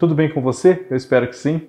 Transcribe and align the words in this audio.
Tudo 0.00 0.14
bem 0.14 0.30
com 0.30 0.40
você? 0.40 0.86
Eu 0.88 0.96
espero 0.96 1.28
que 1.28 1.36
sim. 1.36 1.68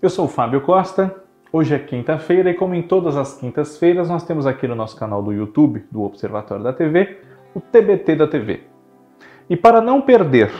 Eu 0.00 0.08
sou 0.08 0.24
o 0.24 0.28
Fábio 0.28 0.62
Costa. 0.62 1.14
Hoje 1.52 1.74
é 1.74 1.78
quinta-feira 1.78 2.48
e, 2.48 2.54
como 2.54 2.74
em 2.74 2.80
todas 2.80 3.14
as 3.14 3.38
quintas-feiras, 3.38 4.08
nós 4.08 4.24
temos 4.24 4.46
aqui 4.46 4.66
no 4.66 4.74
nosso 4.74 4.96
canal 4.96 5.22
do 5.22 5.34
YouTube, 5.34 5.84
do 5.92 6.02
Observatório 6.02 6.64
da 6.64 6.72
TV, 6.72 7.18
o 7.54 7.60
TBT 7.60 8.16
da 8.16 8.26
TV. 8.26 8.62
E 9.50 9.54
para 9.54 9.82
não 9.82 10.00
perder 10.00 10.50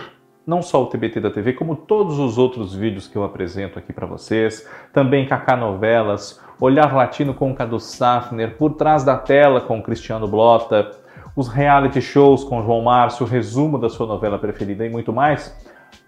não 0.46 0.60
só 0.60 0.82
o 0.82 0.86
TBT 0.86 1.18
da 1.20 1.30
TV, 1.30 1.54
como 1.54 1.76
todos 1.76 2.18
os 2.18 2.36
outros 2.36 2.74
vídeos 2.74 3.08
que 3.08 3.16
eu 3.16 3.24
apresento 3.24 3.78
aqui 3.78 3.90
para 3.90 4.04
vocês, 4.04 4.68
também 4.92 5.26
Kaká 5.26 5.56
Novelas, 5.56 6.38
Olhar 6.60 6.94
Latino 6.94 7.32
com 7.32 7.54
Cadu 7.54 7.80
Safner, 7.80 8.58
Por 8.58 8.74
Trás 8.74 9.02
da 9.02 9.16
Tela 9.16 9.62
com 9.62 9.82
Cristiano 9.82 10.28
Blota, 10.28 10.90
os 11.34 11.48
reality 11.48 12.02
shows 12.02 12.44
com 12.44 12.62
João 12.62 12.82
Márcio, 12.82 13.24
o 13.24 13.28
resumo 13.28 13.78
da 13.78 13.88
sua 13.88 14.06
novela 14.06 14.38
preferida 14.38 14.84
e 14.84 14.90
muito 14.90 15.10
mais. 15.10 15.56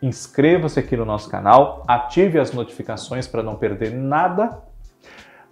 Inscreva-se 0.02 0.80
aqui 0.80 0.96
no 0.96 1.04
nosso 1.04 1.28
canal, 1.28 1.84
ative 1.86 2.38
as 2.38 2.52
notificações 2.52 3.27
para 3.27 3.42
não 3.42 3.56
perder 3.56 3.92
nada. 3.92 4.62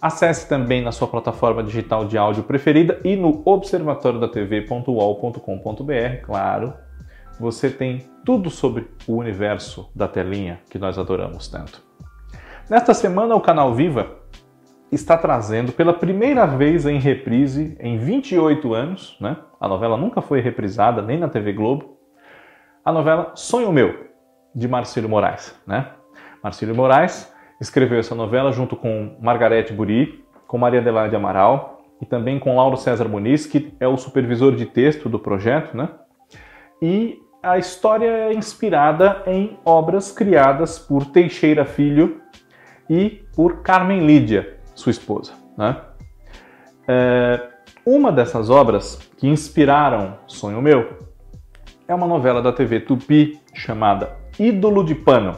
Acesse 0.01 0.49
também 0.49 0.81
na 0.81 0.91
sua 0.91 1.07
plataforma 1.07 1.61
digital 1.61 2.05
de 2.05 2.17
áudio 2.17 2.41
preferida 2.43 2.99
e 3.03 3.15
no 3.15 3.43
observatoriodatv.uol.com.br, 3.45 6.23
claro, 6.23 6.73
você 7.39 7.69
tem 7.69 8.09
tudo 8.25 8.49
sobre 8.49 8.87
o 9.07 9.15
universo 9.15 9.87
da 9.95 10.07
telinha 10.07 10.59
que 10.69 10.79
nós 10.79 10.97
adoramos 10.97 11.47
tanto. 11.47 11.81
Nesta 12.69 12.93
semana, 12.93 13.35
o 13.35 13.41
canal 13.41 13.73
Viva 13.73 14.19
está 14.91 15.17
trazendo 15.17 15.71
pela 15.71 15.93
primeira 15.93 16.45
vez 16.45 16.85
em 16.85 16.99
reprise 16.99 17.77
em 17.79 17.97
28 17.97 18.73
anos, 18.73 19.17
né? 19.19 19.37
A 19.59 19.67
novela 19.67 19.97
nunca 19.97 20.21
foi 20.21 20.41
reprisada 20.41 21.01
nem 21.01 21.19
na 21.19 21.27
TV 21.27 21.53
Globo. 21.53 21.97
A 22.83 22.91
novela 22.91 23.31
Sonho 23.35 23.71
Meu, 23.71 24.08
de 24.53 24.67
Marcílio 24.67 25.09
Moraes, 25.09 25.55
né? 25.65 25.91
Marcílio 26.43 26.75
Moraes 26.75 27.31
escreveu 27.59 27.99
essa 27.99 28.15
novela 28.15 28.51
junto 28.51 28.75
com 28.75 29.17
Margarete 29.19 29.73
Buri, 29.73 30.23
com 30.47 30.57
Maria 30.57 30.79
Adelaide 30.79 31.15
Amaral 31.15 31.81
e 32.01 32.05
também 32.05 32.39
com 32.39 32.55
Lauro 32.55 32.77
César 32.77 33.07
Muniz, 33.07 33.45
que 33.45 33.73
é 33.79 33.87
o 33.87 33.97
supervisor 33.97 34.55
de 34.55 34.65
texto 34.65 35.09
do 35.09 35.19
projeto, 35.19 35.75
né? 35.75 35.89
E 36.81 37.19
a 37.43 37.57
história 37.57 38.05
é 38.05 38.33
inspirada 38.33 39.23
em 39.25 39.57
obras 39.63 40.11
criadas 40.11 40.79
por 40.79 41.05
Teixeira 41.05 41.65
Filho 41.65 42.21
e 42.89 43.23
por 43.35 43.61
Carmen 43.61 44.05
Lídia, 44.05 44.57
sua 44.75 44.91
esposa. 44.91 45.33
Né? 45.57 45.75
É, 46.87 47.47
uma 47.85 48.11
dessas 48.11 48.49
obras 48.49 48.97
que 49.17 49.27
inspiraram 49.27 50.17
Sonho 50.27 50.61
Meu 50.61 50.97
é 51.87 51.93
uma 51.93 52.07
novela 52.07 52.41
da 52.41 52.51
TV 52.51 52.81
Tupi 52.81 53.39
chamada 53.53 54.18
Ídolo 54.39 54.85
de 54.85 54.95
Pano, 54.95 55.37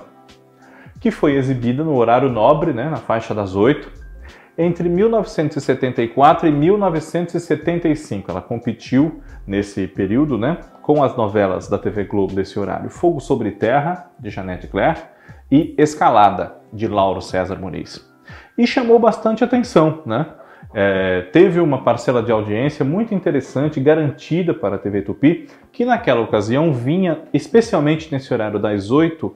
que 0.99 1.09
foi 1.09 1.35
exibida 1.35 1.83
no 1.83 1.95
horário 1.95 2.29
nobre, 2.29 2.71
né, 2.71 2.87
na 2.87 2.97
faixa 2.97 3.33
das 3.33 3.55
oito, 3.55 3.91
entre 4.55 4.87
1974 4.87 6.47
e 6.47 6.51
1975. 6.51 8.29
Ela 8.29 8.41
competiu 8.41 9.21
nesse 9.47 9.87
período 9.87 10.37
né, 10.37 10.59
com 10.83 11.03
as 11.03 11.17
novelas 11.17 11.67
da 11.67 11.79
TV 11.79 12.03
Globo 12.03 12.35
desse 12.35 12.59
horário 12.59 12.91
Fogo 12.91 13.19
sobre 13.19 13.51
Terra, 13.51 14.11
de 14.19 14.29
Janete 14.29 14.67
Claire, 14.67 14.99
e 15.51 15.73
Escalada, 15.79 16.57
de 16.71 16.87
Lauro 16.87 17.21
César 17.21 17.55
Muniz. 17.55 18.07
E 18.55 18.67
chamou 18.67 18.99
bastante 18.99 19.43
atenção, 19.43 20.03
né? 20.05 20.27
É, 20.73 21.21
teve 21.33 21.59
uma 21.59 21.83
parcela 21.83 22.23
de 22.23 22.31
audiência 22.31 22.85
muito 22.85 23.13
interessante, 23.13 23.79
garantida 23.79 24.53
para 24.53 24.75
a 24.75 24.79
TV 24.79 25.01
Tupi, 25.01 25.47
que 25.71 25.83
naquela 25.83 26.21
ocasião 26.21 26.71
vinha, 26.71 27.19
especialmente 27.33 28.11
nesse 28.11 28.33
horário 28.33 28.57
das 28.57 28.89
8, 28.89 29.35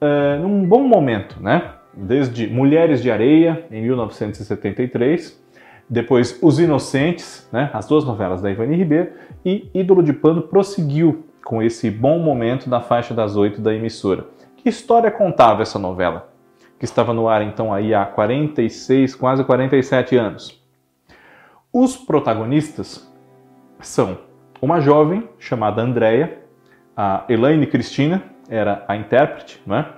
é, 0.00 0.38
num 0.38 0.64
bom 0.64 0.82
momento, 0.82 1.42
né? 1.42 1.74
Desde 1.94 2.46
Mulheres 2.46 3.02
de 3.02 3.10
Areia, 3.10 3.66
em 3.70 3.82
1973, 3.82 5.42
depois 5.88 6.38
Os 6.42 6.58
Inocentes, 6.58 7.46
né, 7.52 7.68
as 7.74 7.86
duas 7.86 8.02
novelas 8.02 8.40
da 8.40 8.50
Ivani 8.50 8.76
Ribeiro, 8.76 9.10
e 9.44 9.68
Ídolo 9.74 10.02
de 10.02 10.14
Pano 10.14 10.40
prosseguiu 10.40 11.26
com 11.44 11.62
esse 11.62 11.90
bom 11.90 12.18
momento 12.18 12.70
da 12.70 12.80
faixa 12.80 13.12
das 13.12 13.36
oito 13.36 13.60
da 13.60 13.74
emissora. 13.74 14.26
Que 14.56 14.70
história 14.70 15.10
contava 15.10 15.60
essa 15.60 15.78
novela? 15.78 16.32
Que 16.78 16.86
estava 16.86 17.12
no 17.12 17.28
ar 17.28 17.42
então 17.42 17.74
aí 17.74 17.92
há 17.92 18.06
46, 18.06 19.14
quase 19.14 19.44
47 19.44 20.16
anos. 20.16 20.61
Os 21.72 21.96
protagonistas 21.96 23.10
são 23.80 24.18
uma 24.60 24.80
jovem 24.80 25.28
chamada 25.38 25.82
Andrea, 25.82 26.42
a 26.96 27.24
Elaine 27.28 27.66
Cristina 27.66 28.22
era 28.48 28.84
a 28.86 28.96
intérprete, 28.96 29.60
não 29.66 29.76
é? 29.76 29.88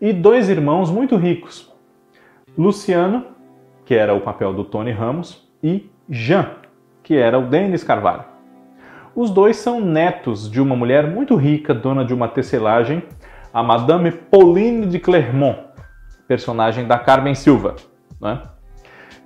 e 0.00 0.12
dois 0.12 0.48
irmãos 0.48 0.90
muito 0.90 1.16
ricos, 1.16 1.72
Luciano 2.58 3.32
que 3.84 3.94
era 3.94 4.14
o 4.14 4.20
papel 4.20 4.52
do 4.54 4.64
Tony 4.64 4.90
Ramos, 4.90 5.46
e 5.62 5.90
Jean, 6.08 6.50
que 7.02 7.16
era 7.16 7.38
o 7.38 7.46
Denis 7.46 7.84
Carvalho. 7.84 8.24
Os 9.14 9.30
dois 9.30 9.56
são 9.56 9.80
netos 9.80 10.50
de 10.50 10.60
uma 10.60 10.74
mulher 10.74 11.06
muito 11.06 11.36
rica, 11.36 11.74
dona 11.74 12.04
de 12.04 12.14
uma 12.14 12.28
tecelagem, 12.28 13.02
a 13.52 13.62
Madame 13.62 14.10
Pauline 14.10 14.86
de 14.86 14.98
Clermont, 14.98 15.58
personagem 16.26 16.86
da 16.86 16.98
Carmen 16.98 17.34
Silva. 17.34 17.76
Né? 18.20 18.40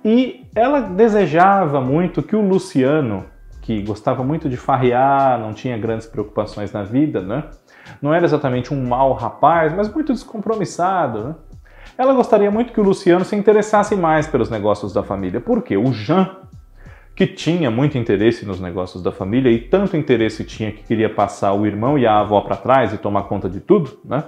E 0.03 0.45
ela 0.55 0.81
desejava 0.81 1.81
muito 1.81 2.23
que 2.23 2.35
o 2.35 2.41
Luciano, 2.41 3.25
que 3.61 3.81
gostava 3.81 4.23
muito 4.23 4.47
de 4.49 4.57
farrear, 4.57 5.39
não 5.39 5.53
tinha 5.53 5.77
grandes 5.77 6.07
preocupações 6.07 6.71
na 6.71 6.83
vida, 6.83 7.21
né? 7.21 7.43
não 8.01 8.13
era 8.13 8.25
exatamente 8.25 8.73
um 8.73 8.85
mau 8.85 9.13
rapaz, 9.13 9.73
mas 9.73 9.91
muito 9.91 10.13
descompromissado, 10.13 11.23
né? 11.23 11.35
Ela 11.97 12.13
gostaria 12.13 12.51
muito 12.51 12.73
que 12.73 12.79
o 12.79 12.83
Luciano 12.83 13.25
se 13.25 13.35
interessasse 13.35 13.95
mais 13.95 14.27
pelos 14.27 14.49
negócios 14.49 14.93
da 14.93 15.01
família. 15.01 15.41
Por 15.41 15.63
quê? 15.63 15.77
O 15.77 15.91
Jean, 15.91 16.29
que 17.15 17.25
tinha 17.25 17.71
muito 17.71 17.97
interesse 17.97 18.45
nos 18.45 18.59
negócios 18.59 19.01
da 19.01 19.11
família 19.11 19.49
e 19.49 19.59
tanto 19.59 19.97
interesse 19.97 20.43
tinha 20.43 20.71
que 20.71 20.83
queria 20.83 21.09
passar 21.09 21.53
o 21.53 21.65
irmão 21.65 21.97
e 21.97 22.05
a 22.05 22.19
avó 22.19 22.41
para 22.41 22.55
trás 22.55 22.93
e 22.93 22.97
tomar 22.99 23.23
conta 23.23 23.49
de 23.49 23.59
tudo, 23.59 23.99
né? 24.05 24.23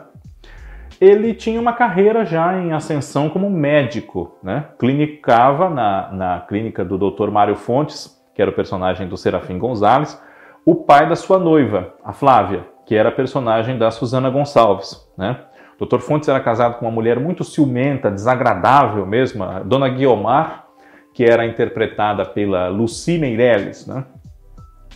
Ele 1.00 1.34
tinha 1.34 1.60
uma 1.62 1.72
carreira 1.72 2.26
já 2.26 2.58
em 2.58 2.74
ascensão 2.74 3.30
como 3.30 3.50
médico, 3.50 4.38
né? 4.44 4.66
Clinicava 4.78 5.70
na, 5.70 6.12
na 6.12 6.40
clínica 6.42 6.84
do 6.84 6.98
Dr. 6.98 7.30
Mário 7.32 7.56
Fontes, 7.56 8.22
que 8.36 8.42
era 8.42 8.52
o 8.52 8.54
personagem 8.54 9.08
do 9.08 9.16
Serafim 9.16 9.58
Gonzalez, 9.58 10.22
o 10.66 10.76
pai 10.76 11.08
da 11.08 11.16
sua 11.16 11.40
noiva, 11.40 11.94
a 12.04 12.12
Flávia, 12.12 12.66
que 12.86 12.96
era 12.96 13.10
a 13.10 13.12
personagem 13.14 13.78
da 13.78 13.92
Susana 13.92 14.30
Gonçalves, 14.30 15.10
né? 15.18 15.40
Dr. 15.80 16.00
Fontes 16.00 16.28
era 16.28 16.42
casado 16.42 16.78
com 16.78 16.86
uma 16.86 16.92
mulher 16.92 17.18
muito 17.18 17.46
ciumenta, 17.46 18.12
desagradável 18.12 19.06
mesmo, 19.06 19.44
a 19.44 19.60
Dona 19.60 19.88
Guiomar, 19.88 20.66
que 21.14 21.24
era 21.24 21.46
interpretada 21.46 22.26
pela 22.26 22.68
Lucy 22.68 23.18
Meirelles, 23.18 23.88
né? 23.88 24.04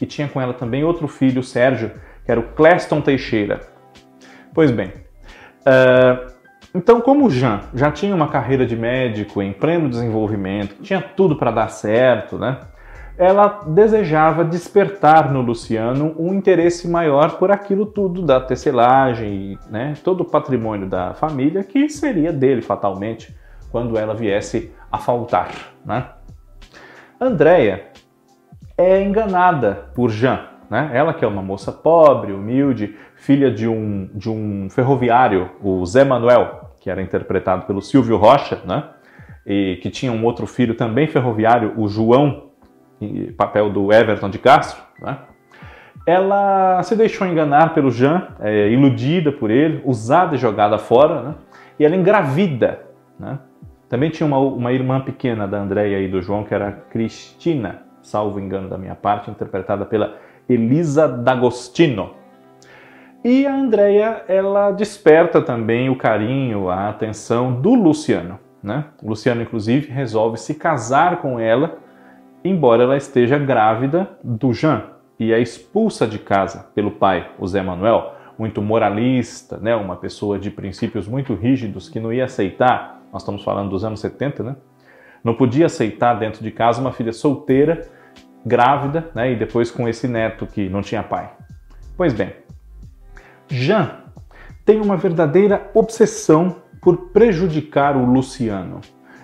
E 0.02 0.06
tinha 0.06 0.28
com 0.28 0.42
ela 0.42 0.54
também 0.54 0.84
outro 0.84 1.08
filho, 1.08 1.42
Sérgio, 1.42 1.92
que 2.26 2.32
era 2.32 2.40
o 2.40 2.52
Cleston 2.54 3.00
Teixeira. 3.00 3.62
Pois 4.54 4.70
bem, 4.70 4.92
uh, 5.68 6.32
então 6.74 7.02
como 7.02 7.30
Jean 7.30 7.62
já 7.74 7.92
tinha 7.92 8.16
uma 8.16 8.28
carreira 8.28 8.66
de 8.66 8.76
médico 8.76 9.42
em 9.42 9.54
pleno 9.54 9.90
desenvolvimento, 9.90 10.82
tinha 10.82 11.02
tudo 11.02 11.36
para 11.36 11.52
dar 11.52 11.70
certo, 11.70 12.38
né? 12.38 12.58
ela 13.18 13.62
desejava 13.68 14.44
despertar 14.44 15.32
no 15.32 15.42
Luciano 15.42 16.16
um 16.18 16.34
interesse 16.34 16.88
maior 16.88 17.38
por 17.38 17.52
aquilo 17.52 17.86
tudo 17.86 18.24
da 18.24 18.40
tecelagem, 18.40 19.58
né, 19.70 19.94
todo 20.04 20.22
o 20.22 20.26
patrimônio 20.26 20.88
da 20.88 21.14
família 21.14 21.64
que 21.64 21.90
seria 21.90 22.34
dele 22.34 22.62
fatalmente 22.62 23.36
quando 23.72 23.98
ela 23.98 24.16
viesse 24.16 24.72
a 24.92 24.98
faltar. 24.98 25.52
Né? 25.86 26.06
Andréia 27.20 27.86
é 28.78 29.04
enganada 29.04 29.90
por 29.94 30.10
Jean, 30.10 30.48
né? 30.74 30.90
ela 30.92 31.14
que 31.14 31.24
é 31.24 31.28
uma 31.28 31.44
moça 31.44 31.72
pobre, 31.72 32.34
humilde, 32.34 32.96
filha 33.16 33.52
de 33.52 33.68
um, 33.68 34.10
de 34.16 34.28
um 34.28 34.68
ferroviário, 34.72 35.52
o 35.62 35.86
Zé 35.86 36.04
Manuel, 36.04 36.72
que 36.80 36.90
era 36.90 37.00
interpretado 37.00 37.68
pelo 37.68 37.80
Silvio 37.80 38.18
Rocha, 38.18 38.60
né? 38.66 38.86
e 39.46 39.78
que 39.84 39.92
tinha 39.92 40.12
um 40.12 40.26
outro 40.26 40.48
filho 40.48 40.74
também 40.74 41.06
ferroviário, 41.06 41.76
o 41.78 41.88
João 41.88 42.50
papel 43.38 43.70
do 43.70 43.94
Everton 43.94 44.32
de 44.32 44.40
Castro, 44.40 44.82
né? 45.00 45.20
ela 46.08 46.82
se 46.82 46.96
deixou 46.96 47.28
enganar 47.28 47.76
pelo 47.76 47.92
Jean, 47.92 48.30
é, 48.40 48.70
iludida 48.70 49.32
por 49.32 49.52
ele, 49.52 49.80
usada 49.86 50.34
e 50.34 50.40
jogada 50.40 50.80
fora, 50.80 51.22
né? 51.22 51.36
e 51.78 51.86
ela 51.86 51.96
engravida. 51.96 52.82
Né? 53.20 53.38
Também 53.88 54.10
tinha 54.10 54.26
uma, 54.26 54.40
uma 54.40 54.72
irmã 54.72 55.02
pequena 55.02 55.48
da 55.48 55.60
Andréia 55.60 56.00
e 56.00 56.08
do 56.08 56.20
João, 56.20 56.44
que 56.44 56.54
era 56.54 56.72
Cristina, 56.72 57.84
salvo 58.02 58.40
engano 58.40 58.68
da 58.68 58.78
minha 58.78 58.96
parte, 58.96 59.30
interpretada 59.30 59.86
pela 59.86 60.18
Elisa 60.48 61.08
D'Agostino. 61.08 62.12
E 63.24 63.48
a 63.48 63.56
Andréia, 63.56 64.24
ela 64.28 64.72
desperta 64.72 65.42
também 65.42 65.90
o 65.90 65.96
carinho, 65.96 66.70
a 66.70 66.90
atenção 66.90 67.54
do 67.62 67.74
Luciano. 67.74 68.40
Né? 68.62 68.86
O 69.02 69.10
Luciano, 69.10 69.42
inclusive, 69.42 69.92
resolve 69.92 70.38
se 70.38 70.56
casar 70.56 71.22
com 71.22 71.40
ela 71.40 71.84
embora 72.44 72.84
ela 72.84 72.98
esteja 72.98 73.38
grávida 73.38 74.10
do 74.24 74.54
Jean 74.54 74.84
e 75.18 75.32
é 75.32 75.40
expulsa 75.40 76.06
de 76.06 76.20
casa 76.20 76.68
pelo 76.76 76.92
pai, 76.92 77.32
o 77.40 77.48
Zé 77.48 77.62
Manuel, 77.62 78.14
muito 78.38 78.62
moralista, 78.62 79.58
né? 79.58 79.76
uma 79.76 79.96
pessoa 79.96 80.38
de 80.38 80.52
princípios 80.52 81.08
muito 81.08 81.34
rígidos 81.36 81.88
que 81.88 82.00
não 82.00 82.12
ia 82.12 82.26
aceitar, 82.26 83.02
nós 83.12 83.22
estamos 83.22 83.44
falando 83.44 83.70
dos 83.70 83.86
anos 83.86 84.00
70, 84.02 84.44
né? 84.44 84.56
não 85.24 85.36
podia 85.36 85.68
aceitar 85.68 86.16
dentro 86.16 86.44
de 86.44 86.52
casa 86.52 86.82
uma 86.82 86.92
filha 86.92 87.14
solteira, 87.14 87.88
grávida, 88.46 89.10
né? 89.16 89.32
e 89.32 89.36
depois 89.36 89.72
com 89.72 89.88
esse 89.88 90.08
neto 90.08 90.46
que 90.46 90.70
não 90.70 90.82
tinha 90.82 91.04
pai. 91.04 91.32
Pois 91.96 92.14
bem, 92.14 92.34
Jean 93.50 94.04
tem 94.66 94.80
uma 94.80 94.98
verdadeira 94.98 95.70
obsessão 95.74 96.58
por 96.82 97.10
prejudicar 97.12 97.96
o 97.96 98.06
Luciano 98.06 98.82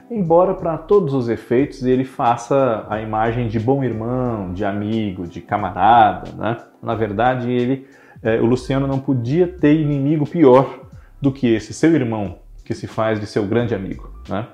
embora 0.09 0.53
para 0.53 0.77
todos 0.77 1.13
os 1.13 1.29
efeitos 1.29 1.83
ele 1.83 2.03
faça 2.03 2.85
a 2.89 2.99
imagem 2.99 3.47
de 3.47 3.59
bom 3.59 3.83
irmão, 3.83 4.53
de 4.53 4.65
amigo, 4.65 5.27
de 5.27 5.39
camarada, 5.39 6.31
né? 6.35 6.57
Na 6.81 6.95
verdade, 6.95 7.51
ele, 7.51 7.87
é, 8.23 8.39
o 8.39 8.45
Luciano 8.45 8.87
não 8.87 8.99
podia 8.99 9.47
ter 9.47 9.79
inimigo 9.79 10.27
pior 10.27 10.79
do 11.21 11.31
que 11.31 11.47
esse 11.53 11.73
seu 11.73 11.93
irmão, 11.93 12.39
que 12.65 12.73
se 12.73 12.87
faz 12.87 13.19
de 13.19 13.27
seu 13.27 13.45
grande 13.45 13.75
amigo, 13.75 14.09
né? 14.27 14.47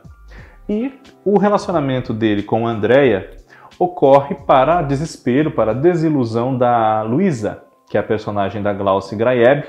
E 0.67 0.91
o 1.23 1.37
relacionamento 1.37 2.11
dele 2.11 2.43
com 2.43 2.67
a 2.67 2.71
Andrea 2.71 3.31
ocorre 3.77 4.35
para 4.35 4.81
desespero, 4.81 5.51
para 5.51 5.73
desilusão 5.73 6.57
da 6.57 7.01
Luísa, 7.01 7.63
que 7.89 7.97
é 7.97 7.99
a 7.99 8.03
personagem 8.03 8.61
da 8.61 8.73
Glauce 8.73 9.15
Graeb, 9.15 9.63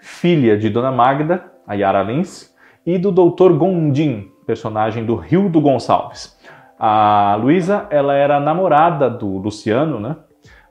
filha 0.00 0.56
de 0.56 0.70
Dona 0.70 0.92
Magda, 0.92 1.44
a 1.66 1.74
Yara 1.74 2.02
Lins, 2.02 2.54
e 2.86 2.98
do 2.98 3.10
Dr. 3.10 3.52
Gondim, 3.52 4.30
personagem 4.46 5.04
do 5.04 5.14
Rildo 5.14 5.60
Gonçalves. 5.60 6.38
A 6.78 7.36
Luísa, 7.40 7.86
ela 7.90 8.14
era 8.14 8.38
namorada 8.38 9.10
do 9.10 9.36
Luciano, 9.36 9.98
né? 9.98 10.16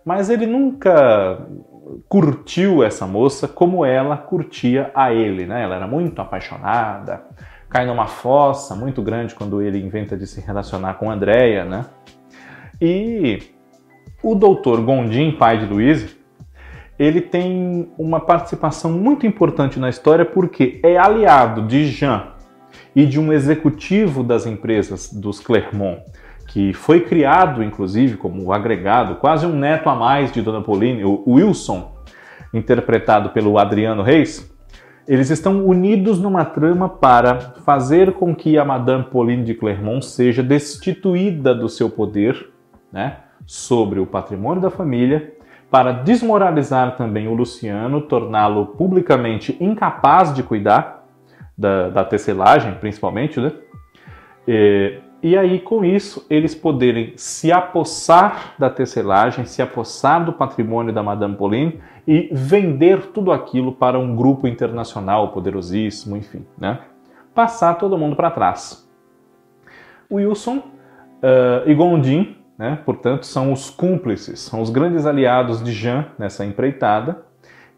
Mas 0.06 0.30
ele 0.30 0.46
nunca 0.46 1.46
curtiu 2.08 2.84
essa 2.84 3.06
moça 3.06 3.48
como 3.48 3.86
ela 3.86 4.18
curtia 4.18 4.90
a 4.96 5.14
ele, 5.14 5.46
né? 5.46 5.64
Ela 5.64 5.76
era 5.76 5.88
muito 5.88 6.22
apaixonada, 6.22 7.24
cai 7.70 7.86
numa 7.86 8.08
fossa 8.08 8.74
muito 8.74 9.02
grande 9.02 9.36
quando 9.36 9.62
ele 9.62 9.80
inventa 9.80 10.16
de 10.16 10.26
se 10.26 10.40
relacionar 10.40 10.96
com 10.96 11.12
Andréia, 11.12 11.66
né? 11.66 11.86
E 12.80 13.40
o 14.22 14.36
doutor 14.36 14.82
Gondim, 14.82 15.32
pai 15.32 15.58
de 15.58 15.66
Luísa, 15.66 16.10
ele 17.00 17.22
tem 17.22 17.92
uma 17.98 18.20
participação 18.20 18.92
muito 18.92 19.26
importante 19.26 19.80
na 19.80 19.90
história 19.90 20.26
porque 20.26 20.80
é 20.84 20.98
aliado 20.98 21.64
de 21.64 21.88
Jean 21.88 22.34
e 22.96 23.06
de 23.06 23.20
um 23.20 23.32
executivo 23.32 24.24
das 24.24 24.46
empresas 24.46 25.12
dos 25.12 25.40
Clermont, 25.40 26.02
que 26.48 26.74
foi 26.74 27.02
criado, 27.02 27.64
inclusive, 27.64 28.18
como 28.18 28.52
agregado, 28.52 29.16
quase 29.16 29.46
um 29.46 29.56
neto 29.56 29.90
a 29.90 29.96
mais 29.96 30.32
de 30.32 30.42
Dona 30.42 30.62
Pauline, 30.62 31.04
o 31.04 31.24
Wilson, 31.28 31.96
interpretado 32.54 33.30
pelo 33.30 33.58
Adriano 33.58 34.02
Reis, 34.02 34.52
eles 35.08 35.30
estão 35.30 35.66
unidos 35.66 36.20
numa 36.20 36.44
trama 36.44 36.90
para 36.90 37.40
fazer 37.66 38.14
com 38.14 38.36
que 38.36 38.58
a 38.58 38.66
Madame 38.66 39.06
Pauline 39.06 39.44
de 39.44 39.54
Clermont 39.54 40.06
seja 40.06 40.44
destituída 40.44 41.56
do 41.56 41.70
seu 41.70 41.90
poder 41.90 42.57
né, 42.92 43.18
sobre 43.46 44.00
o 44.00 44.06
patrimônio 44.06 44.62
da 44.62 44.70
família, 44.70 45.34
para 45.70 45.92
desmoralizar 45.92 46.96
também 46.96 47.28
o 47.28 47.34
Luciano, 47.34 48.02
torná-lo 48.02 48.68
publicamente 48.68 49.58
incapaz 49.60 50.34
de 50.34 50.42
cuidar 50.42 51.06
da, 51.58 51.90
da 51.90 52.06
tecelagem, 52.06 52.76
principalmente, 52.76 53.40
né? 53.40 53.52
E, 54.48 55.00
e 55.22 55.38
aí, 55.38 55.60
com 55.60 55.84
isso, 55.84 56.26
eles 56.30 56.56
poderem 56.56 57.14
se 57.18 57.52
apossar 57.52 58.54
da 58.58 58.70
tecelagem, 58.70 59.46
se 59.46 59.62
apossar 59.62 60.24
do 60.24 60.32
patrimônio 60.32 60.94
da 60.94 61.04
Madame 61.04 61.36
Pauline 61.36 61.82
e 62.08 62.30
vender 62.32 63.08
tudo 63.08 63.32
aquilo 63.32 63.74
para 63.74 64.00
um 64.00 64.16
grupo 64.16 64.48
internacional 64.48 65.32
poderosíssimo, 65.32 66.16
enfim, 66.16 66.46
né? 66.58 66.80
Passar 67.34 67.76
todo 67.76 67.98
mundo 67.98 68.16
para 68.16 68.32
trás. 68.32 68.88
Wilson 70.10 70.58
uh, 70.58 71.68
e 71.70 71.74
Gondim, 71.74 72.37
né, 72.58 72.80
portanto, 72.84 73.26
são 73.26 73.54
os 73.54 73.70
cúmplices, 73.70 74.40
são 74.40 74.62
os 74.62 74.70
grandes 74.70 75.06
aliados 75.06 75.64
de 75.64 75.72
Jean 75.72 76.08
nessa 76.18 76.46
empreitada, 76.46 77.24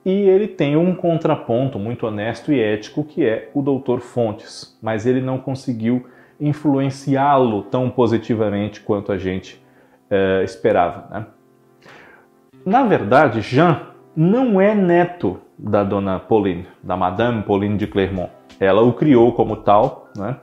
e 0.05 0.11
ele 0.11 0.47
tem 0.47 0.77
um 0.77 0.95
contraponto 0.95 1.77
muito 1.77 2.07
honesto 2.07 2.53
e 2.53 2.59
ético 2.59 3.03
que 3.03 3.25
é 3.25 3.49
o 3.53 3.61
Dr. 3.61 3.99
Fontes, 3.99 4.77
mas 4.81 5.05
ele 5.05 5.21
não 5.21 5.37
conseguiu 5.37 6.07
influenciá-lo 6.39 7.63
tão 7.63 7.89
positivamente 7.89 8.79
quanto 8.79 9.11
a 9.11 9.17
gente 9.17 9.61
uh, 10.09 10.43
esperava. 10.43 11.07
Né? 11.11 11.25
Na 12.65 12.83
verdade, 12.83 13.41
Jean 13.41 13.81
não 14.15 14.59
é 14.59 14.73
neto 14.73 15.39
da 15.57 15.83
dona 15.83 16.17
Pauline, 16.17 16.65
da 16.81 16.95
Madame 16.95 17.43
Pauline 17.43 17.77
de 17.77 17.87
Clermont. 17.87 18.31
Ela 18.59 18.81
o 18.81 18.93
criou 18.93 19.33
como 19.33 19.57
tal, 19.57 20.09
né? 20.15 20.37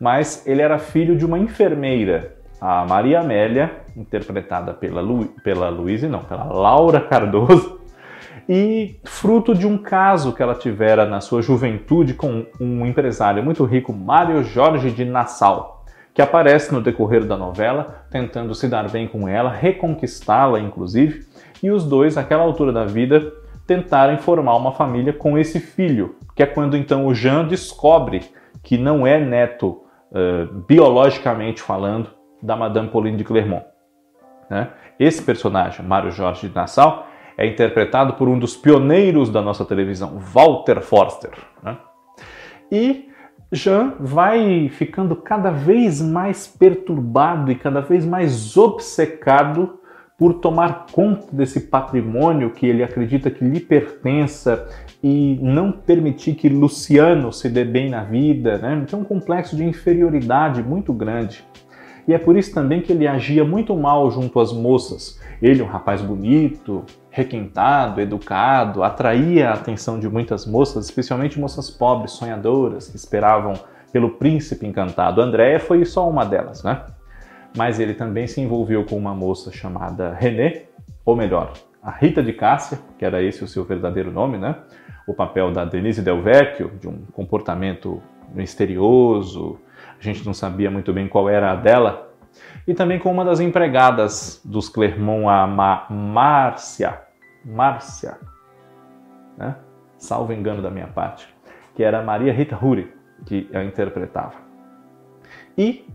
mas 0.00 0.46
ele 0.46 0.62
era 0.62 0.78
filho 0.78 1.14
de 1.14 1.26
uma 1.26 1.38
enfermeira, 1.38 2.36
a 2.60 2.84
Maria 2.84 3.20
Amélia, 3.20 3.82
interpretada 3.96 4.72
pela, 4.72 5.00
Lu... 5.00 5.26
pela 5.42 5.68
Luísa, 5.68 6.08
não, 6.08 6.20
pela 6.20 6.44
Laura 6.44 7.00
Cardoso, 7.00 7.80
e 8.48 8.98
fruto 9.04 9.54
de 9.54 9.66
um 9.66 9.78
caso 9.78 10.32
que 10.32 10.42
ela 10.42 10.54
tivera 10.54 11.06
na 11.06 11.20
sua 11.20 11.42
juventude 11.42 12.14
com 12.14 12.46
um 12.60 12.84
empresário 12.86 13.42
muito 13.42 13.64
rico, 13.64 13.92
Mário 13.92 14.42
Jorge 14.42 14.90
de 14.90 15.04
Nassau, 15.04 15.84
que 16.12 16.22
aparece 16.22 16.72
no 16.72 16.80
decorrer 16.80 17.24
da 17.24 17.36
novela, 17.36 18.04
tentando 18.10 18.54
se 18.54 18.68
dar 18.68 18.88
bem 18.90 19.08
com 19.08 19.28
ela, 19.28 19.50
reconquistá-la 19.50 20.60
inclusive, 20.60 21.26
e 21.62 21.70
os 21.70 21.84
dois, 21.84 22.16
naquela 22.16 22.42
altura 22.42 22.72
da 22.72 22.84
vida, 22.84 23.32
tentarem 23.66 24.18
formar 24.18 24.56
uma 24.56 24.72
família 24.72 25.12
com 25.12 25.38
esse 25.38 25.58
filho, 25.58 26.16
que 26.34 26.42
é 26.42 26.46
quando 26.46 26.76
então 26.76 27.06
o 27.06 27.14
Jean 27.14 27.46
descobre 27.46 28.22
que 28.62 28.76
não 28.76 29.06
é 29.06 29.18
neto, 29.18 29.82
uh, 30.10 30.52
biologicamente 30.66 31.62
falando, 31.62 32.10
da 32.44 32.54
Madame 32.54 32.88
Pauline 32.88 33.16
de 33.16 33.24
Clermont. 33.24 33.64
Né? 34.50 34.68
Esse 34.98 35.22
personagem, 35.22 35.84
Mário 35.84 36.10
Jorge 36.10 36.48
de 36.48 36.54
Nassau, 36.54 37.06
é 37.36 37.46
interpretado 37.46 38.14
por 38.14 38.28
um 38.28 38.38
dos 38.38 38.56
pioneiros 38.56 39.30
da 39.30 39.42
nossa 39.42 39.64
televisão, 39.64 40.18
Walter 40.18 40.80
Forster. 40.82 41.32
Né? 41.62 41.76
E 42.70 43.08
Jean 43.50 43.94
vai 43.98 44.68
ficando 44.68 45.16
cada 45.16 45.50
vez 45.50 46.00
mais 46.00 46.46
perturbado 46.46 47.50
e 47.50 47.54
cada 47.54 47.80
vez 47.80 48.04
mais 48.04 48.56
obcecado 48.56 49.80
por 50.16 50.34
tomar 50.34 50.86
conta 50.92 51.26
desse 51.32 51.60
patrimônio 51.62 52.50
que 52.50 52.66
ele 52.66 52.84
acredita 52.84 53.30
que 53.30 53.44
lhe 53.44 53.58
pertença 53.58 54.68
e 55.02 55.38
não 55.42 55.72
permitir 55.72 56.34
que 56.34 56.48
Luciano 56.48 57.32
se 57.32 57.48
dê 57.48 57.64
bem 57.64 57.90
na 57.90 58.04
vida. 58.04 58.58
Né? 58.58 58.84
Tem 58.88 58.98
um 58.98 59.04
complexo 59.04 59.56
de 59.56 59.64
inferioridade 59.64 60.62
muito 60.62 60.92
grande. 60.92 61.44
E 62.06 62.12
é 62.12 62.18
por 62.18 62.36
isso 62.36 62.52
também 62.52 62.82
que 62.82 62.92
ele 62.92 63.06
agia 63.06 63.44
muito 63.44 63.74
mal 63.74 64.10
junto 64.10 64.38
às 64.38 64.52
moças. 64.52 65.20
Ele, 65.40 65.62
um 65.62 65.66
rapaz 65.66 66.02
bonito, 66.02 66.84
requintado, 67.10 68.00
educado, 68.00 68.82
atraía 68.82 69.50
a 69.50 69.54
atenção 69.54 69.98
de 69.98 70.08
muitas 70.08 70.46
moças, 70.46 70.84
especialmente 70.84 71.40
moças 71.40 71.70
pobres, 71.70 72.12
sonhadoras, 72.12 72.88
que 72.88 72.96
esperavam 72.96 73.54
pelo 73.92 74.10
príncipe 74.10 74.66
encantado. 74.66 75.20
Andréia 75.20 75.60
foi 75.60 75.84
só 75.84 76.08
uma 76.08 76.24
delas, 76.24 76.62
né? 76.62 76.82
Mas 77.56 77.78
ele 77.78 77.94
também 77.94 78.26
se 78.26 78.40
envolveu 78.40 78.84
com 78.84 78.96
uma 78.96 79.14
moça 79.14 79.52
chamada 79.52 80.12
René, 80.12 80.64
ou 81.04 81.14
melhor, 81.14 81.52
a 81.80 81.90
Rita 81.90 82.22
de 82.22 82.32
Cássia, 82.32 82.78
que 82.98 83.04
era 83.04 83.22
esse 83.22 83.44
o 83.44 83.46
seu 83.46 83.64
verdadeiro 83.64 84.10
nome, 84.10 84.36
né? 84.36 84.56
O 85.06 85.14
papel 85.14 85.52
da 85.52 85.64
Denise 85.64 86.02
Del 86.02 86.22
Vecchio, 86.22 86.72
de 86.80 86.88
um 86.88 87.02
comportamento 87.12 88.02
misterioso, 88.34 89.60
a 89.98 90.02
gente 90.02 90.24
não 90.24 90.34
sabia 90.34 90.70
muito 90.70 90.92
bem 90.92 91.08
qual 91.08 91.28
era 91.28 91.52
a 91.52 91.56
dela, 91.56 92.10
e 92.66 92.74
também 92.74 92.98
com 92.98 93.10
uma 93.10 93.24
das 93.24 93.40
empregadas 93.40 94.40
dos 94.44 94.68
Clermont, 94.68 95.26
a 95.28 95.46
Ma 95.46 95.86
Márcia, 95.90 97.00
Márcia, 97.44 98.18
né? 99.36 99.56
salvo 99.98 100.32
engano 100.32 100.62
da 100.62 100.70
minha 100.70 100.86
parte, 100.86 101.28
que 101.74 101.82
era 101.82 102.02
Maria 102.02 102.32
Rita 102.32 102.56
Ruri, 102.56 102.92
que 103.26 103.48
a 103.52 103.62
interpretava. 103.62 104.34
E 105.56 105.86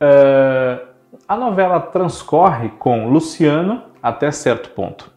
uh, 0.00 0.88
a 1.26 1.36
novela 1.36 1.80
transcorre 1.80 2.70
com 2.70 3.08
Luciano 3.08 3.84
até 4.02 4.30
certo 4.30 4.70
ponto. 4.70 5.10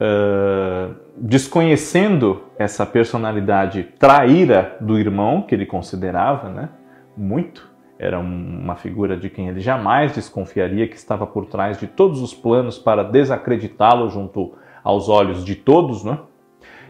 Uh, 0.00 0.94
desconhecendo 1.16 2.44
essa 2.58 2.84
personalidade 2.84 3.84
traíra 3.98 4.76
do 4.80 4.98
irmão, 4.98 5.42
que 5.42 5.54
ele 5.54 5.66
considerava 5.66 6.48
né, 6.48 6.68
muito, 7.16 7.70
era 7.98 8.18
uma 8.18 8.74
figura 8.74 9.16
de 9.16 9.30
quem 9.30 9.48
ele 9.48 9.60
jamais 9.60 10.12
desconfiaria 10.12 10.88
que 10.88 10.96
estava 10.96 11.26
por 11.26 11.46
trás 11.46 11.78
de 11.78 11.86
todos 11.86 12.20
os 12.20 12.34
planos 12.34 12.78
para 12.78 13.04
desacreditá-lo 13.04 14.10
junto 14.10 14.54
aos 14.82 15.08
olhos 15.08 15.44
de 15.44 15.54
todos, 15.54 16.02
né? 16.02 16.18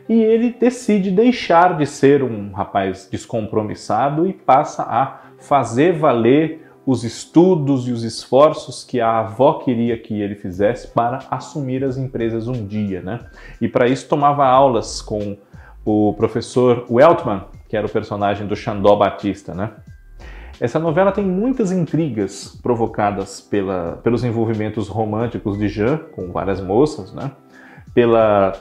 E 0.08 0.14
ele 0.22 0.56
decide 0.58 1.10
deixar 1.10 1.76
de 1.76 1.86
ser 1.86 2.22
um 2.22 2.50
rapaz 2.52 3.08
descompromissado 3.10 4.26
e 4.26 4.32
passa 4.32 4.82
a 4.82 5.20
fazer 5.38 5.92
valer 5.92 6.66
os 6.84 7.04
estudos 7.04 7.86
e 7.86 7.92
os 7.92 8.02
esforços 8.02 8.82
que 8.82 9.00
a 9.00 9.20
avó 9.20 9.54
queria 9.54 9.96
que 9.96 10.20
ele 10.20 10.34
fizesse 10.34 10.88
para 10.88 11.20
assumir 11.30 11.84
as 11.84 11.96
empresas 11.96 12.48
um 12.48 12.66
dia, 12.66 13.00
né? 13.00 13.20
E 13.60 13.68
para 13.68 13.86
isso 13.86 14.08
tomava 14.08 14.46
aulas 14.46 15.00
com 15.00 15.36
o 15.84 16.14
professor 16.14 16.86
Weltman, 16.90 17.44
que 17.68 17.76
era 17.76 17.86
o 17.86 17.90
personagem 17.90 18.46
do 18.46 18.56
Xandó 18.56 18.96
Batista, 18.96 19.54
né? 19.54 19.72
Essa 20.60 20.78
novela 20.78 21.10
tem 21.10 21.24
muitas 21.24 21.72
intrigas 21.72 22.58
provocadas 22.62 23.40
pela, 23.40 24.00
pelos 24.02 24.22
envolvimentos 24.22 24.88
românticos 24.88 25.58
de 25.58 25.68
Jean 25.68 25.98
com 26.14 26.30
várias 26.30 26.60
moças, 26.60 27.12
né? 27.12 27.32
Pela, 27.94 28.52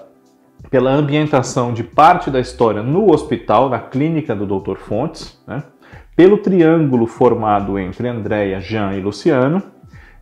pela 0.69 0.91
ambientação 0.91 1.74
de 1.74 1.83
parte 1.83 2.29
da 2.29 2.39
história 2.39 2.81
no 2.81 3.12
hospital, 3.12 3.69
na 3.69 3.79
clínica 3.79 4.36
do 4.36 4.45
Dr. 4.45 4.77
Fontes, 4.77 5.41
né? 5.48 5.63
Pelo 6.15 6.38
triângulo 6.38 7.07
formado 7.07 7.79
entre 7.79 8.07
Andréia, 8.07 8.60
Jean 8.60 8.93
e 8.93 9.01
Luciano 9.01 9.62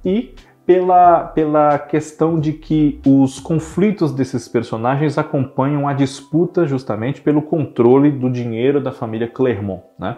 e 0.04 0.34
pela, 0.70 1.24
pela 1.24 1.80
questão 1.80 2.40
de 2.40 2.54
que 2.54 3.02
os 3.04 3.40
conflitos 3.40 4.12
desses 4.12 4.48
personagens 4.48 5.18
acompanham 5.18 5.88
a 5.88 5.94
disputa 5.94 6.68
justamente 6.68 7.22
pelo 7.22 7.42
controle 7.42 8.12
do 8.12 8.30
dinheiro 8.30 8.80
da 8.80 8.92
família 8.92 9.28
Clermont, 9.28 9.82
né? 9.98 10.16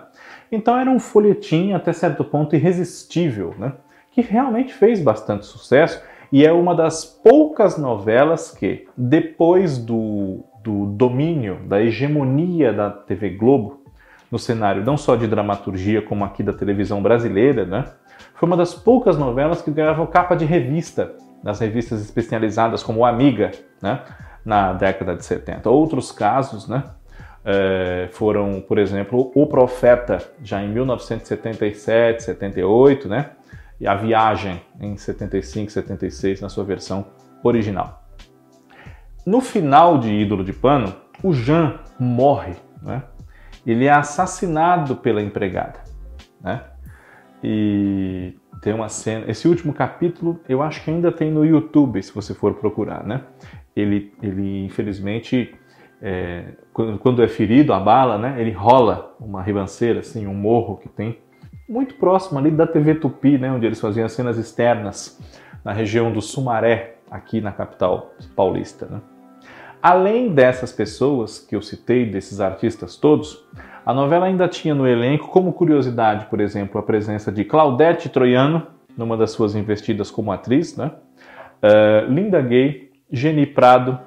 Então 0.51 0.77
era 0.77 0.89
um 0.89 0.99
folhetim 0.99 1.71
até 1.71 1.93
certo 1.93 2.23
ponto 2.23 2.55
irresistível, 2.55 3.55
né? 3.57 3.73
que 4.11 4.21
realmente 4.21 4.73
fez 4.73 5.01
bastante 5.01 5.45
sucesso 5.45 6.03
e 6.31 6.45
é 6.45 6.51
uma 6.51 6.75
das 6.75 7.05
poucas 7.05 7.77
novelas 7.77 8.51
que, 8.51 8.87
depois 8.97 9.77
do, 9.77 10.43
do 10.61 10.87
domínio, 10.87 11.59
da 11.65 11.81
hegemonia 11.81 12.73
da 12.73 12.89
TV 12.89 13.29
Globo 13.29 13.81
no 14.29 14.37
cenário 14.37 14.83
não 14.83 14.97
só 14.97 15.15
de 15.15 15.27
dramaturgia 15.27 16.01
como 16.01 16.25
aqui 16.25 16.43
da 16.43 16.53
televisão 16.53 17.01
brasileira, 17.01 17.65
né? 17.65 17.85
foi 18.35 18.47
uma 18.47 18.57
das 18.57 18.73
poucas 18.73 19.17
novelas 19.17 19.61
que 19.61 19.71
ganhavam 19.71 20.05
capa 20.05 20.35
de 20.35 20.45
revista 20.45 21.15
nas 21.41 21.59
revistas 21.59 22.01
especializadas 22.01 22.83
como 22.83 23.05
Amiga, 23.05 23.51
né? 23.81 24.01
na 24.43 24.73
década 24.73 25.15
de 25.15 25.23
70. 25.23 25.69
Outros 25.69 26.11
casos, 26.11 26.67
né? 26.67 26.83
É, 27.43 28.07
foram, 28.11 28.61
por 28.61 28.77
exemplo, 28.77 29.31
O 29.33 29.47
Profeta, 29.47 30.19
já 30.43 30.61
em 30.61 30.69
1977, 30.69 32.23
78, 32.23 33.09
né? 33.09 33.31
E 33.79 33.87
A 33.87 33.95
Viagem, 33.95 34.61
em 34.79 34.95
75, 34.95 35.71
76, 35.71 36.41
na 36.41 36.49
sua 36.49 36.63
versão 36.63 37.07
original. 37.43 38.03
No 39.25 39.41
final 39.41 39.97
de 39.97 40.11
Ídolo 40.11 40.43
de 40.43 40.53
Pano, 40.53 40.95
o 41.23 41.33
Jean 41.33 41.79
morre, 41.99 42.55
né? 42.81 43.03
Ele 43.65 43.85
é 43.85 43.91
assassinado 43.91 44.95
pela 44.95 45.21
empregada, 45.21 45.79
né? 46.41 46.63
E 47.43 48.35
tem 48.61 48.73
uma 48.73 48.89
cena. 48.89 49.25
Esse 49.29 49.47
último 49.47 49.73
capítulo 49.73 50.39
eu 50.47 50.61
acho 50.61 50.83
que 50.83 50.91
ainda 50.91 51.11
tem 51.11 51.31
no 51.31 51.45
YouTube, 51.45 52.01
se 52.01 52.13
você 52.13 52.33
for 52.33 52.53
procurar, 52.55 53.05
né? 53.05 53.21
Ele, 53.75 54.13
ele 54.21 54.65
infelizmente 54.65 55.55
é, 56.01 56.45
quando 56.73 57.21
é 57.21 57.27
ferido 57.27 57.73
a 57.73 57.79
bala, 57.79 58.17
né, 58.17 58.35
ele 58.39 58.51
rola 58.51 59.15
uma 59.19 59.41
ribanceira, 59.41 59.99
assim, 59.99 60.25
um 60.25 60.33
morro 60.33 60.77
que 60.77 60.89
tem 60.89 61.19
muito 61.69 61.95
próximo 61.95 62.39
ali 62.39 62.49
da 62.49 62.65
TV 62.65 62.95
Tupi, 62.95 63.37
né, 63.37 63.51
onde 63.51 63.65
eles 63.65 63.79
faziam 63.79 64.05
as 64.05 64.11
cenas 64.11 64.37
externas 64.37 65.19
na 65.63 65.71
região 65.71 66.11
do 66.11 66.21
Sumaré, 66.21 66.95
aqui 67.09 67.39
na 67.39 67.51
capital 67.51 68.13
paulista. 68.35 68.87
Né. 68.87 68.99
Além 69.81 70.33
dessas 70.33 70.71
pessoas 70.71 71.39
que 71.39 71.55
eu 71.55 71.61
citei, 71.61 72.05
desses 72.05 72.39
artistas 72.39 72.95
todos, 72.95 73.45
a 73.85 73.93
novela 73.93 74.25
ainda 74.25 74.47
tinha 74.47 74.73
no 74.73 74.87
elenco, 74.87 75.27
como 75.27 75.53
curiosidade, 75.53 76.25
por 76.25 76.39
exemplo, 76.39 76.79
a 76.79 76.83
presença 76.83 77.31
de 77.31 77.43
Claudete 77.43 78.09
Troiano, 78.09 78.67
numa 78.97 79.17
das 79.17 79.31
suas 79.31 79.55
investidas 79.55 80.11
como 80.11 80.31
atriz, 80.31 80.75
né? 80.77 80.91
Uh, 81.63 82.11
Linda 82.11 82.41
Gay, 82.41 82.91
Geni 83.11 83.45
Prado, 83.45 83.99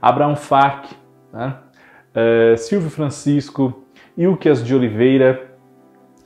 Abraão 0.00 0.36
Farc, 0.36 0.90
né? 1.32 1.56
uh, 2.14 2.56
Silvio 2.58 2.90
Francisco, 2.90 3.84
Ilquias 4.16 4.64
de 4.64 4.74
Oliveira, 4.74 5.56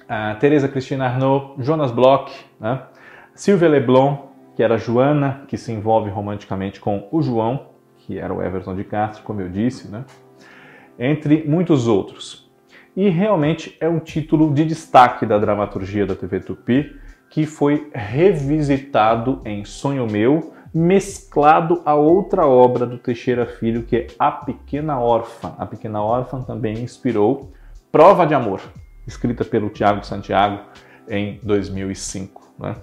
uh, 0.02 0.38
Tereza 0.38 0.68
Cristina 0.68 1.06
Arnaud, 1.06 1.62
Jonas 1.62 1.92
Bloch, 1.92 2.32
né? 2.60 2.82
Silvia 3.34 3.68
Leblon, 3.68 4.30
que 4.56 4.62
era 4.62 4.78
Joana, 4.78 5.42
que 5.46 5.58
se 5.58 5.70
envolve 5.70 6.08
romanticamente 6.08 6.80
com 6.80 7.06
o 7.12 7.20
João, 7.20 7.68
que 7.98 8.18
era 8.18 8.32
o 8.32 8.42
Everton 8.42 8.75
de 8.75 8.84
Castro, 8.84 9.22
como 9.25 9.42
eu 9.42 9.48
disse, 9.48 9.88
né? 9.88 10.04
entre 10.98 11.44
muitos 11.46 11.86
outros. 11.86 12.50
E 12.96 13.08
realmente 13.08 13.76
é 13.80 13.88
um 13.88 13.98
título 13.98 14.52
de 14.54 14.64
destaque 14.64 15.26
da 15.26 15.38
dramaturgia 15.38 16.06
da 16.06 16.14
TV 16.14 16.40
Tupi, 16.40 16.96
que 17.28 17.44
foi 17.44 17.90
revisitado 17.92 19.42
em 19.44 19.64
Sonho 19.64 20.06
Meu, 20.10 20.54
mesclado 20.75 21.82
a 21.85 21.94
outra 21.94 22.46
obra 22.46 22.87
do 22.87 22.99
Teixeira 22.99 23.46
Filho, 23.46 23.82
que 23.82 23.96
é 23.96 24.06
A 24.18 24.30
Pequena 24.30 24.99
Órfã. 24.99 25.54
A 25.58 25.66
Pequena 25.66 26.02
Órfã 26.02 26.42
também 26.42 26.78
inspirou 26.80 27.52
Prova 27.90 28.26
de 28.26 28.35
Amor, 28.35 28.61
escrita 29.06 29.44
pelo 29.44 29.70
Tiago 29.70 30.04
Santiago 30.04 30.61
em 31.08 31.40
2005. 31.42 32.54
Né? 32.58 32.76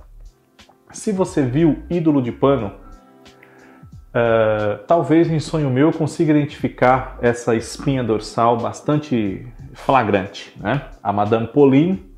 Se 0.92 1.12
você 1.12 1.44
viu 1.44 1.84
Ídolo 1.90 2.22
de 2.22 2.32
Pano, 2.32 2.68
uh, 4.14 4.78
talvez 4.88 5.30
em 5.30 5.40
sonho 5.40 5.70
meu 5.70 5.92
consiga 5.92 6.32
identificar 6.32 7.18
essa 7.22 7.56
espinha 7.56 8.04
dorsal 8.04 8.58
bastante 8.58 9.46
flagrante. 9.74 10.54
Né? 10.60 10.82
A 11.02 11.12
Madame 11.12 11.48
Pauline, 11.48 12.14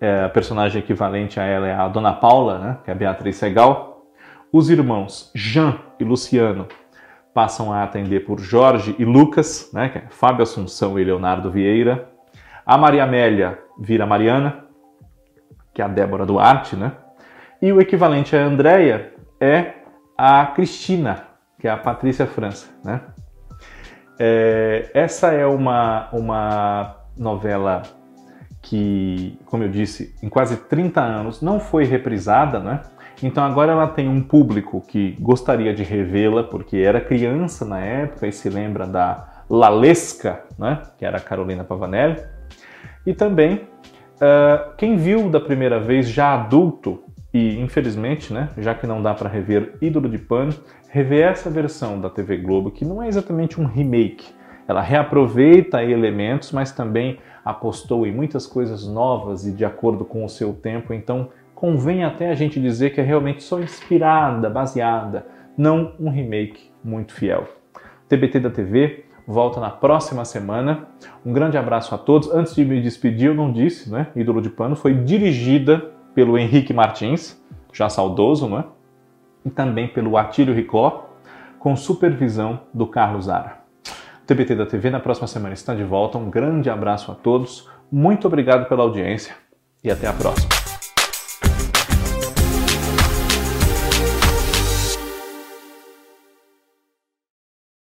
é, 0.00 0.24
a 0.24 0.28
personagem 0.28 0.80
equivalente 0.80 1.40
a 1.40 1.44
ela 1.44 1.66
é 1.66 1.74
a 1.74 1.88
Dona 1.88 2.12
Paula, 2.12 2.58
né? 2.58 2.78
que 2.84 2.90
é 2.90 2.92
a 2.92 2.96
Beatriz 2.96 3.36
Segal, 3.36 3.87
os 4.52 4.70
irmãos 4.70 5.30
Jean 5.34 5.78
e 5.98 6.04
Luciano 6.04 6.66
passam 7.34 7.72
a 7.72 7.82
atender 7.82 8.24
por 8.24 8.40
Jorge 8.40 8.96
e 8.98 9.04
Lucas, 9.04 9.70
né, 9.72 9.92
é 9.94 10.10
Fábio 10.10 10.42
Assunção 10.42 10.98
e 10.98 11.04
Leonardo 11.04 11.50
Vieira. 11.50 12.08
A 12.66 12.76
Maria 12.76 13.04
Amélia 13.04 13.58
vira 13.78 14.06
Mariana, 14.06 14.64
que 15.72 15.80
é 15.80 15.84
a 15.84 15.88
Débora 15.88 16.26
Duarte, 16.26 16.74
né? 16.74 16.92
E 17.62 17.72
o 17.72 17.80
equivalente 17.80 18.36
a 18.36 18.44
Andréia 18.44 19.12
é 19.40 19.74
a 20.16 20.46
Cristina, 20.46 21.24
que 21.58 21.68
é 21.68 21.70
a 21.70 21.76
Patrícia 21.76 22.26
França, 22.26 22.66
né? 22.84 23.00
É, 24.18 24.90
essa 24.92 25.32
é 25.32 25.46
uma, 25.46 26.08
uma 26.12 26.96
novela 27.16 27.82
que, 28.60 29.38
como 29.46 29.62
eu 29.62 29.68
disse, 29.68 30.14
em 30.22 30.28
quase 30.28 30.56
30 30.56 31.00
anos 31.00 31.40
não 31.40 31.60
foi 31.60 31.84
reprisada, 31.84 32.58
né? 32.58 32.80
Então 33.22 33.44
agora 33.44 33.72
ela 33.72 33.86
tem 33.88 34.08
um 34.08 34.22
público 34.22 34.80
que 34.86 35.16
gostaria 35.20 35.74
de 35.74 35.82
revê-la, 35.82 36.44
porque 36.44 36.76
era 36.76 37.00
criança 37.00 37.64
na 37.64 37.80
época 37.80 38.26
e 38.26 38.32
se 38.32 38.48
lembra 38.48 38.86
da 38.86 39.42
Lalesca, 39.50 40.44
né? 40.58 40.82
que 40.96 41.04
era 41.04 41.16
a 41.16 41.20
Carolina 41.20 41.64
Pavanelli. 41.64 42.22
E 43.04 43.12
também 43.12 43.54
uh, 44.16 44.76
quem 44.76 44.96
viu 44.96 45.28
da 45.28 45.40
primeira 45.40 45.80
vez 45.80 46.08
já 46.08 46.34
adulto, 46.34 47.02
e 47.32 47.58
infelizmente, 47.60 48.32
né, 48.32 48.48
já 48.56 48.74
que 48.74 48.86
não 48.86 49.02
dá 49.02 49.14
para 49.14 49.28
rever 49.28 49.74
Ídolo 49.80 50.08
de 50.08 50.18
Pano, 50.18 50.54
rever 50.88 51.26
essa 51.26 51.50
versão 51.50 52.00
da 52.00 52.08
TV 52.08 52.38
Globo, 52.38 52.70
que 52.70 52.84
não 52.84 53.02
é 53.02 53.08
exatamente 53.08 53.60
um 53.60 53.66
remake. 53.66 54.26
Ela 54.66 54.82
reaproveita 54.82 55.82
elementos, 55.82 56.52
mas 56.52 56.72
também 56.72 57.18
apostou 57.44 58.06
em 58.06 58.12
muitas 58.12 58.46
coisas 58.46 58.86
novas 58.86 59.46
e 59.46 59.52
de 59.52 59.64
acordo 59.64 60.04
com 60.04 60.24
o 60.24 60.28
seu 60.28 60.52
tempo, 60.52 60.92
então 60.92 61.30
convém 61.58 62.04
até 62.04 62.30
a 62.30 62.36
gente 62.36 62.60
dizer 62.60 62.90
que 62.90 63.00
é 63.00 63.04
realmente 63.04 63.42
só 63.42 63.58
inspirada, 63.58 64.48
baseada, 64.48 65.26
não 65.56 65.92
um 65.98 66.08
remake 66.08 66.70
muito 66.84 67.12
fiel. 67.12 67.48
O 67.74 68.08
TBT 68.08 68.38
da 68.38 68.48
TV 68.48 69.06
volta 69.26 69.58
na 69.58 69.68
próxima 69.68 70.24
semana. 70.24 70.86
Um 71.26 71.32
grande 71.32 71.58
abraço 71.58 71.92
a 71.96 71.98
todos. 71.98 72.32
Antes 72.32 72.54
de 72.54 72.64
me 72.64 72.80
despedir, 72.80 73.30
eu 73.30 73.34
não 73.34 73.50
disse, 73.50 73.90
né? 73.90 74.06
Ídolo 74.14 74.40
de 74.40 74.48
Pano 74.50 74.76
foi 74.76 74.94
dirigida 74.94 75.90
pelo 76.14 76.38
Henrique 76.38 76.72
Martins, 76.72 77.42
já 77.72 77.88
saudoso, 77.88 78.48
não 78.48 78.60
é? 78.60 78.64
E 79.44 79.50
também 79.50 79.88
pelo 79.88 80.16
Atílio 80.16 80.54
Ricó, 80.54 81.10
com 81.58 81.74
supervisão 81.74 82.60
do 82.72 82.86
Carlos 82.86 83.28
Ara. 83.28 83.58
O 84.22 84.26
TBT 84.28 84.54
da 84.54 84.64
TV 84.64 84.90
na 84.90 85.00
próxima 85.00 85.26
semana 85.26 85.54
está 85.54 85.74
de 85.74 85.82
volta. 85.82 86.18
Um 86.18 86.30
grande 86.30 86.70
abraço 86.70 87.10
a 87.10 87.16
todos. 87.16 87.68
Muito 87.90 88.28
obrigado 88.28 88.68
pela 88.68 88.84
audiência 88.84 89.34
e 89.82 89.90
até 89.90 90.06
a 90.06 90.12
próxima. 90.12 90.67